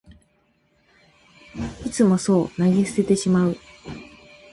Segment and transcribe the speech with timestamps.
[1.85, 3.55] いつもそう投げ捨ててしまう